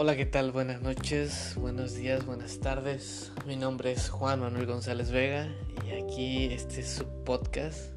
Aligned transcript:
Hola, 0.00 0.16
¿qué 0.16 0.26
tal? 0.26 0.52
Buenas 0.52 0.80
noches, 0.80 1.56
buenos 1.56 1.92
días, 1.92 2.24
buenas 2.24 2.60
tardes. 2.60 3.32
Mi 3.48 3.56
nombre 3.56 3.90
es 3.90 4.10
Juan 4.10 4.38
Manuel 4.38 4.64
González 4.64 5.10
Vega 5.10 5.52
y 5.84 6.00
aquí 6.00 6.44
este 6.52 6.82
es 6.82 6.88
su 6.88 7.04
podcast, 7.24 7.94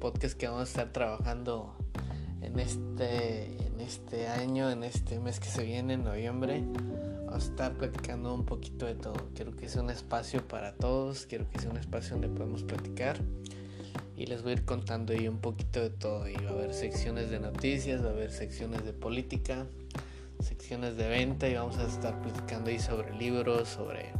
podcast 0.00 0.34
que 0.34 0.46
vamos 0.46 0.62
a 0.62 0.64
estar 0.64 0.92
trabajando 0.94 1.76
en 2.40 2.58
este, 2.58 3.54
en 3.66 3.80
este 3.82 4.28
año, 4.28 4.70
en 4.70 4.82
este 4.82 5.20
mes 5.20 5.38
que 5.38 5.48
se 5.48 5.62
viene, 5.62 5.92
en 5.92 6.04
noviembre. 6.04 6.64
Vamos 7.26 7.44
a 7.44 7.50
estar 7.50 7.74
platicando 7.74 8.32
un 8.32 8.46
poquito 8.46 8.86
de 8.86 8.94
todo. 8.94 9.28
Quiero 9.34 9.54
que 9.54 9.68
sea 9.68 9.82
un 9.82 9.90
espacio 9.90 10.40
para 10.48 10.74
todos, 10.74 11.26
quiero 11.26 11.50
que 11.50 11.58
sea 11.58 11.70
un 11.70 11.76
espacio 11.76 12.12
donde 12.12 12.28
podemos 12.28 12.62
platicar 12.62 13.18
y 14.16 14.24
les 14.24 14.42
voy 14.42 14.52
a 14.52 14.54
ir 14.54 14.64
contando 14.64 15.12
ahí 15.12 15.28
un 15.28 15.40
poquito 15.40 15.82
de 15.82 15.90
todo. 15.90 16.30
Y 16.30 16.34
va 16.36 16.52
a 16.52 16.54
haber 16.54 16.72
secciones 16.72 17.28
de 17.28 17.40
noticias, 17.40 18.02
va 18.02 18.06
a 18.06 18.12
haber 18.12 18.32
secciones 18.32 18.86
de 18.86 18.94
política 18.94 19.66
secciones 20.40 20.96
de 20.96 21.08
venta 21.08 21.48
y 21.48 21.54
vamos 21.54 21.78
a 21.78 21.84
estar 21.84 22.20
platicando 22.22 22.70
ahí 22.70 22.78
sobre 22.78 23.14
libros, 23.14 23.68
sobre 23.68 24.12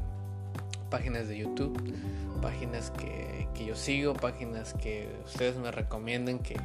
páginas 0.90 1.28
de 1.28 1.38
YouTube, 1.38 1.94
páginas 2.40 2.90
que, 2.90 3.46
yo 3.64 3.74
sigo, 3.74 4.14
páginas 4.14 4.74
que 4.74 5.08
ustedes 5.24 5.56
me 5.56 5.70
recomienden, 5.70 6.38
que, 6.38 6.56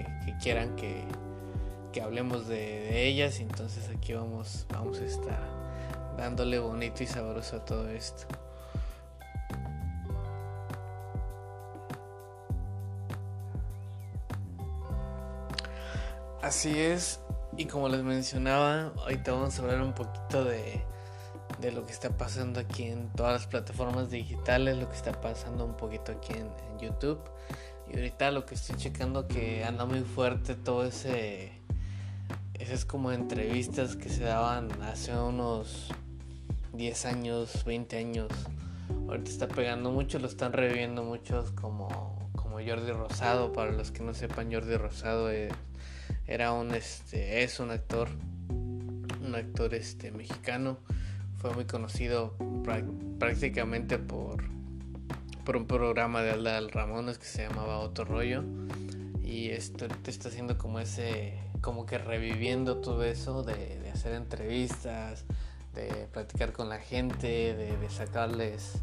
quieran 0.41 0.76
que, 0.76 2.02
hablemos 2.02 2.48
de, 2.48 3.08
ellas. 3.08 3.40
Y 3.40 3.44
entonces 3.44 3.90
aquí 3.90 4.14
vamos, 4.14 4.66
vamos 4.70 5.00
a 5.00 5.05
estar 5.05 5.41
dándole 6.18 6.60
bonito 6.60 7.04
y 7.04 7.08
sabroso 7.08 7.58
a 7.58 7.66
todo 7.66 7.90
esto. 7.90 8.27
Así 16.41 16.77
es, 16.79 17.22
y 17.62 17.65
como 17.65 17.90
les 17.90 18.01
mencionaba, 18.01 18.91
ahorita 18.98 19.34
vamos 19.34 19.59
a 19.59 19.62
hablar 19.62 19.84
un 19.84 19.93
poquito 19.93 20.43
de, 20.43 20.84
lo 21.71 21.85
que 21.85 21.91
está 21.91 22.09
pasando 22.17 22.59
aquí 22.59 22.85
en 22.85 23.09
todas 23.09 23.34
las 23.34 23.45
plataformas 23.45 24.09
digitales, 24.09 24.77
lo 24.77 24.90
que 24.90 24.95
está 24.95 25.21
pasando 25.21 25.65
un 25.65 25.77
poquito 25.77 26.12
aquí 26.12 26.34
en, 26.34 26.49
YouTube. 26.79 27.20
Y 27.87 27.98
ahorita 27.98 28.32
lo 28.32 28.48
que 28.48 28.55
estoy 28.55 28.77
checando 28.77 29.27
que 29.27 29.63
anda 29.63 29.85
muy 29.85 30.01
fuerte 30.01 30.55
todo 30.55 30.85
ese... 30.85 31.51
Esas 32.55 32.85
como 32.85 33.12
entrevistas 33.12 33.95
que 33.95 34.09
se 34.09 34.23
daban 34.23 34.70
hace 34.82 35.15
unos 35.15 35.89
10 36.73 37.05
años, 37.05 37.63
20 37.63 37.98
años. 37.98 38.32
Ahorita 39.07 39.29
está 39.29 39.48
pegando 39.48 39.91
mucho, 39.91 40.17
lo 40.17 40.27
están 40.27 40.54
reviviendo 40.54 41.04
muchos 41.04 41.51
como, 41.51 41.87
como 42.35 42.55
Jordi 42.55 42.91
Rosado. 42.91 43.54
Para 43.54 43.71
los 43.71 43.91
que 43.91 44.01
no 44.01 44.15
sepan, 44.15 44.51
Jordi 44.51 44.77
Rosado 44.77 45.29
es 45.29 45.54
era 46.32 46.54
un 46.54 46.74
este 46.74 47.43
es 47.43 47.60
un 47.60 47.71
actor 47.71 48.07
un 49.21 49.35
actor 49.35 49.74
este 49.74 50.12
mexicano. 50.12 50.77
Fue 51.35 51.54
muy 51.54 51.65
conocido 51.65 52.38
prácticamente 53.20 53.99
por 53.99 54.41
por 55.43 55.57
un 55.57 55.68
programa 55.68 56.21
de 56.21 56.32
Alda 56.32 56.62
Ramones 56.71 57.18
que 57.18 57.26
se 57.26 57.46
llamaba 57.46 57.79
Otro 57.79 58.05
Rollo. 58.05 58.46
Y 59.21 59.49
esto 59.49 59.90
te 59.90 60.10
está 60.10 60.29
haciendo 60.29 60.57
como 60.57 60.79
ese 60.79 61.38
como 61.60 61.85
que 61.85 61.98
reviviendo 61.98 62.77
todo 62.77 63.04
eso 63.04 63.43
de, 63.43 63.91
hacer 63.93 64.13
entrevistas 64.13 65.25
de 65.75 66.07
platicar 66.13 66.53
con 66.53 66.69
la 66.69 66.79
gente 66.79 67.28
de, 67.28 67.75
de 67.75 67.90
sacarles 67.90 68.75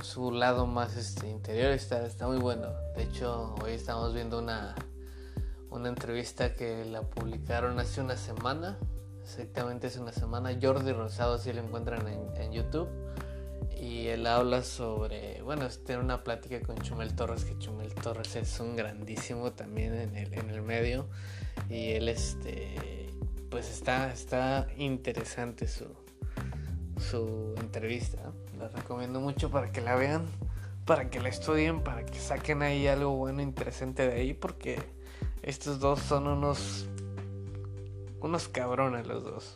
su 0.00 0.30
lado 0.30 0.66
más 0.68 0.96
este 0.96 1.28
interior. 1.28 1.72
Está, 1.72 2.06
está 2.06 2.28
muy 2.28 2.38
bueno. 2.38 2.68
De 2.96 3.02
hecho 3.02 3.56
hoy 3.64 3.72
estamos 3.72 4.14
viendo 4.14 4.38
una 4.38 4.76
una 5.70 5.88
entrevista 5.88 6.54
que 6.54 6.84
la 6.84 7.02
publicaron 7.02 7.78
hace 7.78 8.00
una 8.00 8.16
semana, 8.16 8.78
exactamente 9.22 9.88
hace 9.88 10.00
una 10.00 10.12
semana. 10.12 10.56
Jordi 10.60 10.92
Rosado, 10.92 11.38
si 11.38 11.52
lo 11.52 11.62
encuentran 11.62 12.06
en, 12.36 12.52
YouTube. 12.52 12.88
Y 13.80 14.08
él 14.08 14.26
habla 14.26 14.62
sobre, 14.62 15.40
bueno, 15.42 15.68
tiene 15.86 16.02
una 16.02 16.24
plática 16.24 16.60
con 16.60 16.76
Chumel 16.78 17.14
Torres, 17.14 17.44
que 17.44 17.56
Chumel 17.58 17.94
Torres 17.94 18.34
es 18.34 18.58
un 18.58 18.74
grandísimo 18.74 19.52
también 19.52 19.94
en 19.94 20.16
el, 20.16 20.34
en 20.34 20.50
el 20.50 20.62
medio. 20.62 21.06
Y 21.68 21.92
él, 21.92 22.08
este, 22.08 23.08
pues 23.50 23.70
está, 23.70 24.12
está 24.12 24.66
interesante 24.76 25.68
su, 25.68 25.86
su 26.98 27.54
entrevista. 27.58 28.32
La 28.58 28.68
recomiendo 28.68 29.20
mucho 29.20 29.50
para 29.50 29.70
que 29.70 29.80
la 29.80 29.94
vean, 29.94 30.26
para 30.84 31.10
que 31.10 31.20
la 31.20 31.28
estudien, 31.28 31.82
para 31.82 32.04
que 32.04 32.18
saquen 32.18 32.62
ahí 32.62 32.86
algo 32.86 33.16
bueno, 33.16 33.42
interesante 33.42 34.08
de 34.08 34.14
ahí, 34.14 34.34
porque 34.34 34.78
estos 35.42 35.80
dos 35.80 36.00
son 36.00 36.26
unos. 36.26 36.86
unos 38.20 38.48
cabrones 38.48 39.06
los 39.06 39.24
dos. 39.24 39.54